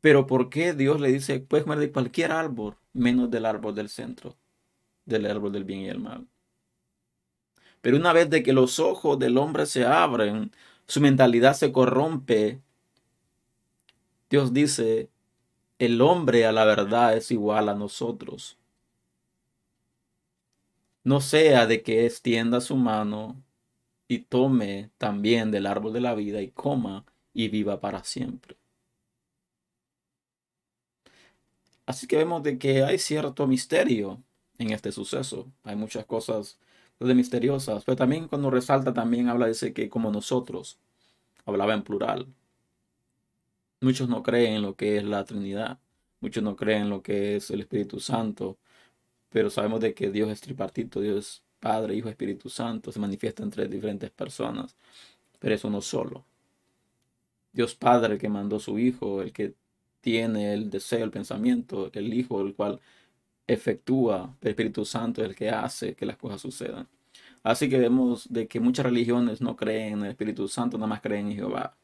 Pero 0.00 0.26
¿por 0.26 0.50
qué 0.50 0.72
Dios 0.72 1.00
le 1.00 1.12
dice, 1.12 1.38
puedes 1.38 1.62
comer 1.62 1.78
de 1.78 1.92
cualquier 1.92 2.32
árbol, 2.32 2.76
menos 2.92 3.30
del 3.30 3.46
árbol 3.46 3.72
del 3.76 3.88
centro, 3.88 4.36
del 5.04 5.26
árbol 5.26 5.52
del 5.52 5.62
bien 5.62 5.82
y 5.82 5.88
el 5.88 6.00
mal? 6.00 6.26
Pero 7.80 7.96
una 7.96 8.12
vez 8.12 8.30
de 8.30 8.42
que 8.42 8.52
los 8.52 8.80
ojos 8.80 9.16
del 9.20 9.38
hombre 9.38 9.64
se 9.64 9.86
abren, 9.86 10.50
su 10.88 11.00
mentalidad 11.00 11.54
se 11.54 11.70
corrompe, 11.70 12.60
Dios 14.28 14.52
dice, 14.52 15.08
el 15.78 16.00
hombre 16.00 16.46
a 16.46 16.52
la 16.52 16.64
verdad 16.64 17.16
es 17.16 17.30
igual 17.30 17.68
a 17.68 17.76
nosotros. 17.76 18.58
No 21.04 21.20
sea 21.20 21.68
de 21.68 21.84
que 21.84 22.06
extienda 22.06 22.60
su 22.60 22.74
mano 22.74 23.40
y 24.08 24.18
tome 24.18 24.90
también 24.98 25.52
del 25.52 25.66
árbol 25.66 25.92
de 25.92 26.00
la 26.00 26.16
vida 26.16 26.42
y 26.42 26.50
coma 26.50 27.04
y 27.38 27.48
viva 27.48 27.80
para 27.80 28.02
siempre. 28.02 28.56
Así 31.86 32.08
que 32.08 32.16
vemos 32.16 32.42
de 32.42 32.58
que 32.58 32.82
hay 32.82 32.98
cierto 32.98 33.46
misterio 33.46 34.20
en 34.58 34.70
este 34.72 34.90
suceso. 34.90 35.46
Hay 35.62 35.76
muchas 35.76 36.04
cosas 36.04 36.58
misteriosas, 36.98 37.84
pero 37.84 37.94
también 37.96 38.26
cuando 38.26 38.50
resalta 38.50 38.92
también 38.92 39.28
habla 39.28 39.46
de 39.46 39.72
que 39.72 39.88
como 39.88 40.10
nosotros, 40.10 40.78
hablaba 41.46 41.74
en 41.74 41.84
plural. 41.84 42.26
Muchos 43.80 44.08
no 44.08 44.24
creen 44.24 44.54
en 44.56 44.62
lo 44.62 44.74
que 44.74 44.96
es 44.96 45.04
la 45.04 45.24
Trinidad, 45.24 45.78
muchos 46.20 46.42
no 46.42 46.56
creen 46.56 46.82
en 46.82 46.90
lo 46.90 47.02
que 47.02 47.36
es 47.36 47.50
el 47.52 47.60
Espíritu 47.60 48.00
Santo, 48.00 48.58
pero 49.30 49.48
sabemos 49.48 49.80
de 49.80 49.94
que 49.94 50.10
Dios 50.10 50.28
es 50.30 50.40
tripartito, 50.40 51.00
Dios 51.00 51.44
Padre, 51.60 51.94
Hijo, 51.94 52.08
Espíritu 52.08 52.50
Santo, 52.50 52.90
se 52.90 52.98
manifiesta 52.98 53.44
entre 53.44 53.68
diferentes 53.68 54.10
personas, 54.10 54.76
pero 55.38 55.54
es 55.54 55.64
uno 55.64 55.80
solo. 55.80 56.24
Dios 57.52 57.74
Padre 57.74 58.18
que 58.18 58.28
mandó 58.28 58.60
su 58.60 58.78
Hijo, 58.78 59.22
el 59.22 59.32
que 59.32 59.54
tiene 60.00 60.54
el 60.54 60.70
deseo, 60.70 61.04
el 61.04 61.10
pensamiento, 61.10 61.90
el 61.92 62.14
Hijo, 62.14 62.40
el 62.40 62.54
cual 62.54 62.80
efectúa, 63.46 64.36
el 64.42 64.48
Espíritu 64.50 64.84
Santo 64.84 65.24
el 65.24 65.34
que 65.34 65.50
hace 65.50 65.94
que 65.94 66.06
las 66.06 66.16
cosas 66.16 66.40
sucedan. 66.40 66.86
Así 67.42 67.68
que 67.68 67.78
vemos 67.78 68.30
de 68.30 68.46
que 68.46 68.60
muchas 68.60 68.84
religiones 68.86 69.40
no 69.40 69.56
creen 69.56 69.94
en 69.94 70.04
el 70.04 70.10
Espíritu 70.10 70.48
Santo, 70.48 70.76
nada 70.76 70.88
más 70.88 71.00
creen 71.00 71.28
en 71.28 71.34
Jehová. 71.34 71.76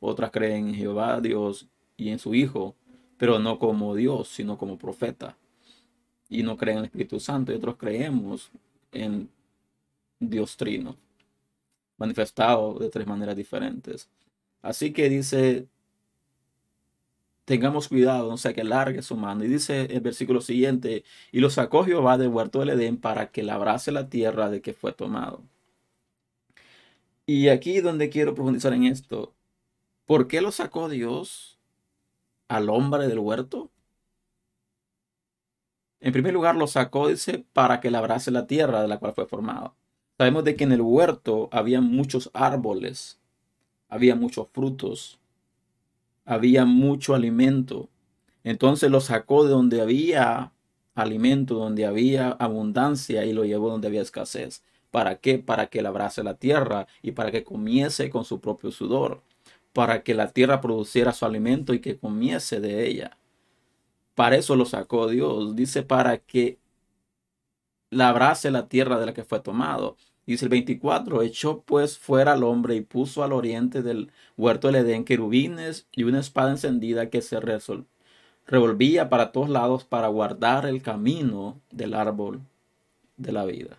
Otras 0.00 0.30
creen 0.30 0.68
en 0.68 0.74
Jehová, 0.74 1.20
Dios 1.20 1.68
y 1.96 2.10
en 2.10 2.18
su 2.18 2.34
Hijo, 2.34 2.74
pero 3.16 3.38
no 3.38 3.58
como 3.58 3.94
Dios, 3.94 4.28
sino 4.28 4.58
como 4.58 4.76
profeta. 4.76 5.36
Y 6.28 6.42
no 6.42 6.56
creen 6.56 6.78
en 6.78 6.84
el 6.84 6.86
Espíritu 6.86 7.20
Santo. 7.20 7.52
Y 7.52 7.56
otros 7.56 7.76
creemos 7.76 8.50
en 8.92 9.28
Dios 10.18 10.56
Trino, 10.56 10.96
manifestado 11.96 12.78
de 12.78 12.88
tres 12.88 13.06
maneras 13.06 13.36
diferentes. 13.36 14.08
Así 14.64 14.94
que 14.94 15.10
dice, 15.10 15.68
tengamos 17.44 17.88
cuidado, 17.88 18.30
no 18.30 18.38
sea 18.38 18.54
que 18.54 18.64
largue 18.64 19.02
su 19.02 19.14
mano. 19.14 19.44
Y 19.44 19.48
dice 19.48 19.82
el 19.90 20.00
versículo 20.00 20.40
siguiente, 20.40 21.04
y 21.32 21.40
lo 21.40 21.50
sacó 21.50 21.84
Jehová 21.84 22.16
del 22.16 22.28
huerto 22.28 22.60
del 22.60 22.70
Edén 22.70 22.96
para 22.96 23.30
que 23.30 23.42
labrase 23.42 23.92
la 23.92 24.08
tierra 24.08 24.48
de 24.48 24.62
que 24.62 24.72
fue 24.72 24.92
tomado. 24.92 25.42
Y 27.26 27.48
aquí 27.48 27.80
donde 27.80 28.08
quiero 28.08 28.34
profundizar 28.34 28.72
en 28.72 28.84
esto, 28.84 29.34
¿por 30.06 30.28
qué 30.28 30.40
lo 30.40 30.50
sacó 30.50 30.88
Dios 30.88 31.58
al 32.48 32.70
hombre 32.70 33.06
del 33.06 33.18
huerto? 33.18 33.70
En 36.00 36.12
primer 36.12 36.32
lugar, 36.32 36.56
lo 36.56 36.66
sacó, 36.68 37.08
dice, 37.08 37.44
para 37.52 37.80
que 37.80 37.90
labrase 37.90 38.30
la 38.30 38.46
tierra 38.46 38.80
de 38.80 38.88
la 38.88 38.98
cual 38.98 39.12
fue 39.14 39.26
formado. 39.26 39.74
Sabemos 40.16 40.44
de 40.44 40.56
que 40.56 40.64
en 40.64 40.72
el 40.72 40.80
huerto 40.80 41.50
había 41.52 41.82
muchos 41.82 42.30
árboles 42.32 43.20
había 43.94 44.16
muchos 44.16 44.48
frutos, 44.52 45.20
había 46.24 46.64
mucho 46.64 47.14
alimento. 47.14 47.88
Entonces 48.42 48.90
lo 48.90 49.00
sacó 49.00 49.44
de 49.44 49.50
donde 49.50 49.80
había 49.80 50.52
alimento, 50.96 51.54
donde 51.54 51.86
había 51.86 52.30
abundancia 52.30 53.24
y 53.24 53.32
lo 53.32 53.44
llevó 53.44 53.70
donde 53.70 53.86
había 53.86 54.02
escasez. 54.02 54.64
¿Para 54.90 55.18
qué? 55.20 55.38
Para 55.38 55.68
que 55.68 55.80
labrase 55.80 56.24
la 56.24 56.34
tierra 56.34 56.88
y 57.02 57.12
para 57.12 57.30
que 57.30 57.44
comiese 57.44 58.10
con 58.10 58.24
su 58.24 58.40
propio 58.40 58.72
sudor. 58.72 59.22
Para 59.72 60.02
que 60.02 60.14
la 60.14 60.32
tierra 60.32 60.60
produciera 60.60 61.12
su 61.12 61.24
alimento 61.24 61.72
y 61.72 61.78
que 61.78 61.96
comiese 61.96 62.58
de 62.58 62.88
ella. 62.88 63.16
Para 64.16 64.34
eso 64.34 64.56
lo 64.56 64.64
sacó 64.64 65.06
Dios. 65.06 65.54
Dice 65.54 65.84
para 65.84 66.18
que 66.18 66.58
labrase 67.94 68.50
la 68.50 68.68
tierra 68.68 68.98
de 68.98 69.06
la 69.06 69.14
que 69.14 69.24
fue 69.24 69.40
tomado. 69.40 69.96
Dice 70.26 70.46
el 70.46 70.48
24, 70.48 71.22
echó 71.22 71.62
pues 71.62 71.98
fuera 71.98 72.32
al 72.32 72.44
hombre 72.44 72.76
y 72.76 72.80
puso 72.80 73.22
al 73.22 73.32
oriente 73.32 73.82
del 73.82 74.10
huerto 74.36 74.68
del 74.68 74.76
Edén 74.76 75.04
querubines 75.04 75.86
y 75.92 76.04
una 76.04 76.20
espada 76.20 76.50
encendida 76.50 77.10
que 77.10 77.20
se 77.20 77.38
revolvía 78.46 79.08
para 79.10 79.32
todos 79.32 79.50
lados 79.50 79.84
para 79.84 80.08
guardar 80.08 80.66
el 80.66 80.82
camino 80.82 81.60
del 81.70 81.94
árbol 81.94 82.40
de 83.16 83.32
la 83.32 83.44
vida. 83.44 83.78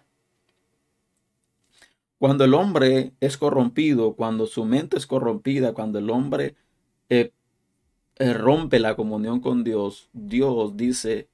Cuando 2.19 2.45
el 2.45 2.53
hombre 2.53 3.13
es 3.19 3.37
corrompido, 3.37 4.13
cuando 4.15 4.45
su 4.45 4.65
mente 4.65 4.97
es 4.97 5.05
corrompida, 5.05 5.73
cuando 5.73 5.99
el 5.99 6.09
hombre 6.09 6.55
eh, 7.09 7.31
eh, 8.17 8.33
rompe 8.33 8.79
la 8.79 8.95
comunión 8.95 9.41
con 9.41 9.63
Dios, 9.63 10.09
Dios 10.13 10.77
dice, 10.77 11.27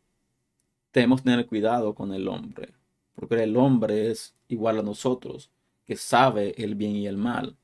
tenemos 0.91 1.21
que 1.21 1.29
tener 1.29 1.47
cuidado 1.47 1.95
con 1.95 2.13
el 2.13 2.27
hombre 2.27 2.73
porque 3.21 3.43
el 3.43 3.55
hombre 3.57 4.09
es 4.09 4.35
igual 4.47 4.79
a 4.79 4.81
nosotros, 4.81 5.51
que 5.85 5.95
sabe 5.95 6.55
el 6.57 6.73
bien 6.73 6.95
y 6.95 7.05
el 7.05 7.17
mal. 7.17 7.55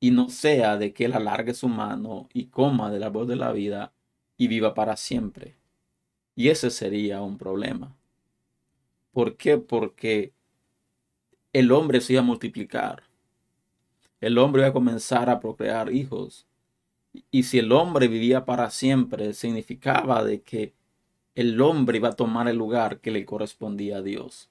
Y 0.00 0.10
no 0.10 0.28
sea 0.28 0.76
de 0.76 0.92
que 0.92 1.06
él 1.06 1.14
alargue 1.14 1.54
su 1.54 1.68
mano 1.68 2.28
y 2.32 2.46
coma 2.46 2.90
del 2.90 3.04
árbol 3.04 3.26
de 3.26 3.36
la 3.36 3.52
vida 3.52 3.94
y 4.36 4.48
viva 4.48 4.74
para 4.74 4.98
siempre. 4.98 5.56
Y 6.36 6.48
ese 6.48 6.70
sería 6.70 7.22
un 7.22 7.38
problema. 7.38 7.96
¿Por 9.12 9.36
qué? 9.36 9.56
Porque 9.56 10.34
el 11.54 11.72
hombre 11.72 12.02
se 12.02 12.12
iba 12.14 12.20
a 12.20 12.24
multiplicar. 12.26 13.04
El 14.20 14.36
hombre 14.36 14.60
iba 14.60 14.68
a 14.68 14.74
comenzar 14.74 15.30
a 15.30 15.40
procrear 15.40 15.90
hijos. 15.90 16.46
Y 17.30 17.44
si 17.44 17.60
el 17.60 17.72
hombre 17.72 18.08
vivía 18.08 18.44
para 18.44 18.68
siempre, 18.70 19.32
significaba 19.32 20.22
de 20.22 20.42
que 20.42 20.74
el 21.34 21.60
hombre 21.60 21.98
iba 21.98 22.10
a 22.10 22.16
tomar 22.16 22.48
el 22.48 22.56
lugar 22.56 23.00
que 23.00 23.10
le 23.10 23.24
correspondía 23.24 23.98
a 23.98 24.02
Dios. 24.02 24.48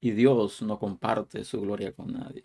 Y 0.00 0.12
Dios 0.12 0.62
no 0.62 0.78
comparte 0.78 1.44
su 1.44 1.60
gloria 1.60 1.92
con 1.92 2.12
nadie. 2.12 2.44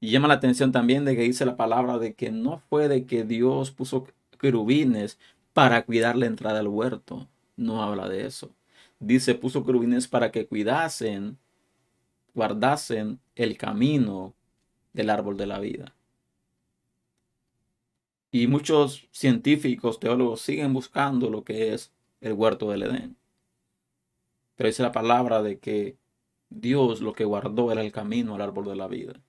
Y 0.00 0.10
llama 0.10 0.28
la 0.28 0.34
atención 0.34 0.72
también 0.72 1.04
de 1.04 1.14
que 1.14 1.22
dice 1.22 1.44
la 1.44 1.56
palabra 1.56 1.98
de 1.98 2.14
que 2.14 2.30
no 2.30 2.58
fue 2.58 2.88
de 2.88 3.04
que 3.04 3.24
Dios 3.24 3.70
puso 3.70 4.06
querubines 4.38 5.18
para 5.52 5.84
cuidar 5.84 6.16
la 6.16 6.26
entrada 6.26 6.60
al 6.60 6.68
huerto. 6.68 7.28
No 7.56 7.82
habla 7.82 8.08
de 8.08 8.26
eso. 8.26 8.50
Dice, 8.98 9.34
puso 9.34 9.64
querubines 9.64 10.08
para 10.08 10.30
que 10.30 10.46
cuidasen, 10.46 11.38
guardasen 12.34 13.20
el 13.34 13.56
camino 13.56 14.34
del 14.92 15.10
árbol 15.10 15.36
de 15.36 15.46
la 15.46 15.58
vida. 15.58 15.94
Y 18.30 18.46
muchos 18.46 19.08
científicos, 19.10 19.98
teólogos 20.00 20.40
siguen 20.40 20.72
buscando 20.72 21.30
lo 21.30 21.44
que 21.44 21.74
es 21.74 21.92
el 22.20 22.32
huerto 22.34 22.70
del 22.70 22.84
Edén. 22.84 23.16
Pero 24.56 24.68
dice 24.68 24.82
la 24.82 24.92
palabra 24.92 25.42
de 25.42 25.58
que 25.58 25.96
Dios 26.48 27.00
lo 27.00 27.12
que 27.12 27.24
guardó 27.24 27.72
era 27.72 27.82
el 27.82 27.92
camino 27.92 28.34
al 28.34 28.42
árbol 28.42 28.66
de 28.66 28.76
la 28.76 28.88
vida. 28.88 29.20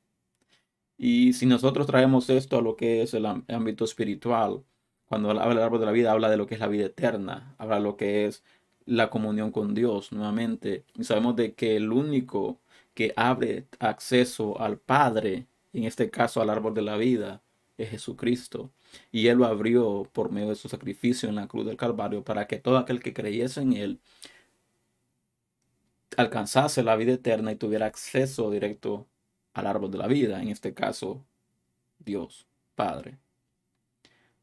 Y 0.97 1.33
si 1.33 1.45
nosotros 1.45 1.87
traemos 1.87 2.29
esto 2.29 2.57
a 2.57 2.61
lo 2.61 2.75
que 2.75 3.01
es 3.01 3.13
el 3.13 3.25
ámbito 3.25 3.85
espiritual, 3.85 4.63
cuando 5.05 5.29
habla 5.31 5.47
del 5.47 5.59
árbol 5.59 5.79
de 5.79 5.85
la 5.87 5.91
vida, 5.91 6.11
habla 6.11 6.29
de 6.29 6.37
lo 6.37 6.47
que 6.47 6.55
es 6.55 6.59
la 6.59 6.67
vida 6.67 6.85
eterna, 6.85 7.55
habla 7.57 7.77
de 7.77 7.81
lo 7.81 7.97
que 7.97 8.25
es 8.27 8.43
la 8.85 9.09
comunión 9.09 9.51
con 9.51 9.73
Dios 9.73 10.11
nuevamente. 10.11 10.85
Y 10.95 11.03
sabemos 11.03 11.35
de 11.35 11.53
que 11.53 11.75
el 11.75 11.91
único 11.91 12.59
que 12.93 13.13
abre 13.15 13.67
acceso 13.79 14.59
al 14.59 14.77
Padre, 14.77 15.47
en 15.73 15.85
este 15.85 16.09
caso 16.09 16.41
al 16.41 16.49
árbol 16.49 16.73
de 16.73 16.81
la 16.83 16.97
vida, 16.97 17.41
es 17.77 17.89
Jesucristo. 17.89 18.71
Y 19.11 19.27
Él 19.27 19.37
lo 19.37 19.45
abrió 19.45 20.07
por 20.13 20.31
medio 20.31 20.49
de 20.49 20.55
su 20.55 20.69
sacrificio 20.69 21.29
en 21.29 21.35
la 21.35 21.47
cruz 21.47 21.65
del 21.65 21.77
Calvario 21.77 22.23
para 22.23 22.47
que 22.47 22.57
todo 22.57 22.77
aquel 22.77 23.01
que 23.01 23.13
creyese 23.13 23.61
en 23.61 23.73
Él 23.73 23.99
alcanzase 26.17 26.83
la 26.83 26.95
vida 26.95 27.13
eterna 27.13 27.51
y 27.51 27.55
tuviera 27.55 27.85
acceso 27.85 28.51
directo 28.51 29.07
al 29.53 29.67
árbol 29.67 29.91
de 29.91 29.97
la 29.97 30.07
vida, 30.07 30.41
en 30.41 30.49
este 30.49 30.73
caso 30.73 31.25
Dios, 31.99 32.47
Padre. 32.75 33.17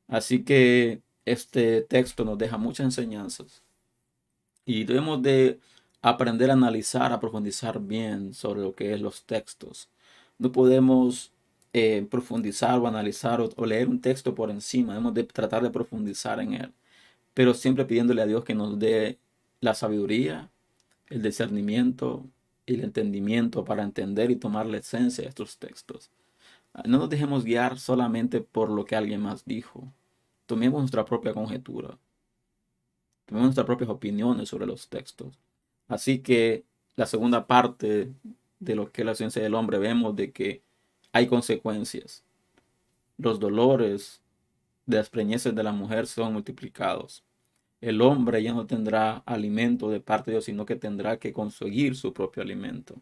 Así 0.07 0.45
que 0.45 1.03
este 1.25 1.83
texto 1.83 2.25
nos 2.25 2.39
deja 2.39 2.57
muchas 2.57 2.85
enseñanzas 2.87 3.63
y 4.65 4.85
debemos 4.85 5.23
de 5.23 5.61
aprender 6.03 6.51
a 6.51 6.55
analizar, 6.55 7.13
a 7.13 7.21
profundizar 7.21 7.81
bien 7.81 8.35
sobre 8.35 8.61
lo 8.63 8.75
que 8.75 8.95
es 8.95 9.01
los 9.01 9.25
textos. 9.25 9.91
No 10.39 10.53
podemos 10.53 11.33
eh, 11.79 12.07
profundizar 12.11 12.79
o 12.81 12.87
analizar 12.89 13.41
o, 13.41 13.67
leer 13.67 13.89
un 13.89 14.01
texto 14.01 14.35
por 14.35 14.51
encima, 14.51 14.95
debemos 14.95 15.15
de 15.15 15.25
tratar 15.25 15.63
de 15.63 15.71
profundizar 15.71 16.41
en 16.41 16.55
él, 16.55 16.73
pero 17.35 17.55
siempre 17.55 17.85
pidiéndole 17.85 18.23
a 18.23 18.27
Dios 18.27 18.45
que 18.45 18.55
nos 18.55 18.79
dé 18.79 19.19
la 19.61 19.75
sabiduría, 19.75 20.51
el 21.09 21.23
discernimiento 21.23 22.27
y 22.67 22.75
el 22.75 22.85
entendimiento 22.85 23.65
para 23.65 23.83
entender 23.85 24.31
y 24.31 24.37
tomar 24.37 24.67
la 24.67 24.79
esencia 24.79 25.23
de 25.25 25.29
estos 25.31 25.59
textos. 25.59 26.11
Ah, 26.75 26.83
no 26.87 26.99
nos 26.99 27.11
dejemos 27.11 27.45
guiar 27.45 27.79
solamente 27.79 28.41
por 28.41 28.71
lo 28.71 28.85
que 28.85 28.97
alguien 28.97 29.21
más 29.23 29.45
dijo. 29.45 29.93
Tomemos 30.47 30.81
nuestra 30.81 31.05
propia 31.05 31.35
conjetura. 31.35 31.99
Tomemos 33.27 33.49
nuestras 33.49 33.67
propias 33.67 33.91
opiniones 33.91 34.49
sobre 34.49 34.67
los 34.67 34.89
textos. 34.89 35.39
Así 35.89 36.21
que 36.21 36.65
la 36.97 37.07
segunda 37.07 37.47
parte 37.47 38.13
de 38.61 38.75
lo 38.75 38.91
que 38.93 39.03
es 39.03 39.07
la 39.07 39.15
ciencia 39.15 39.43
del 39.43 39.55
hombre 39.55 39.79
vemos 39.79 40.17
de 40.17 40.33
que 40.33 40.63
hay 41.13 41.27
consecuencias. 41.27 42.25
Los 43.17 43.41
dolores 43.41 44.23
de 44.87 44.99
las 44.99 45.11
preñeces 45.11 45.55
de 45.55 45.63
la 45.63 45.73
mujer 45.73 46.07
son 46.07 46.33
multiplicados. 46.33 47.25
El 47.81 48.01
hombre 48.03 48.43
ya 48.43 48.53
no 48.55 48.67
tendrá 48.67 49.19
alimento 49.27 49.91
de 49.91 50.01
parte 50.01 50.31
de 50.31 50.37
Dios, 50.37 50.45
sino 50.47 50.67
que 50.67 50.77
tendrá 50.77 51.19
que 51.19 51.33
conseguir 51.33 51.97
su 51.97 52.13
propio 52.13 52.43
alimento. 52.43 53.01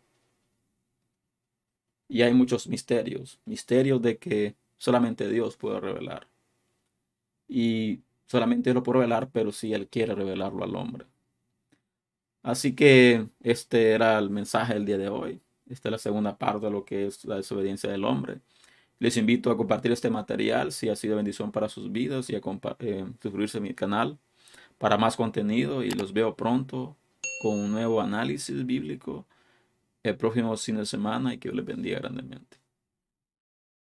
Y 2.09 2.23
hay 2.23 2.35
muchos 2.35 2.67
misterios, 2.69 3.41
misterios 3.45 4.01
de 4.03 4.19
que 4.19 4.57
solamente 4.79 5.29
Dios 5.29 5.57
puede 5.57 5.81
revelar. 5.81 6.29
Y 7.49 8.03
solamente 8.27 8.75
lo 8.75 8.83
puede 8.83 9.01
revelar, 9.01 9.31
pero 9.31 9.53
si 9.53 9.73
Él 9.73 9.89
quiere 9.89 10.15
revelarlo 10.15 10.65
al 10.65 10.77
hombre. 10.77 11.07
Así 12.43 12.75
que 12.75 13.29
este 13.43 13.91
era 13.91 14.19
el 14.19 14.31
mensaje 14.31 14.75
del 14.75 14.87
día 14.87 14.99
de 14.99 15.09
hoy. 15.09 15.41
Esta 15.69 15.89
es 15.89 15.93
la 15.93 15.99
segunda 15.99 16.39
parte 16.39 16.67
de 16.67 16.73
lo 16.73 16.85
que 16.85 17.07
es 17.07 17.25
la 17.25 17.37
desobediencia 17.37 17.91
del 17.91 18.05
hombre. 18.05 18.41
Les 18.99 19.17
invito 19.17 19.51
a 19.51 19.57
compartir 19.57 19.93
este 19.93 20.11
material 20.11 20.73
si 20.73 20.89
ha 20.89 20.97
sido 20.97 21.17
bendición 21.17 21.53
para 21.53 21.69
sus 21.69 21.93
vidas 21.93 22.31
y 22.31 22.35
a 22.37 22.41
eh, 22.79 23.07
suscribirse 23.21 23.59
a 23.59 23.61
mi 23.61 23.75
canal 23.75 24.19
para 24.79 24.97
más 24.97 25.17
contenido 25.17 25.83
y 25.83 25.91
los 25.91 26.13
veo 26.13 26.37
pronto 26.37 26.97
con 27.43 27.59
un 27.59 27.73
nuevo 27.73 28.01
análisis 28.01 28.65
bíblico 28.65 29.27
el 30.03 30.17
próximo 30.17 30.57
fin 30.57 30.77
de 30.77 30.87
semana 30.87 31.35
y 31.35 31.39
que 31.39 31.49
Dios 31.49 31.57
les 31.57 31.67
bendiga 31.67 31.99
grandemente. 31.99 32.66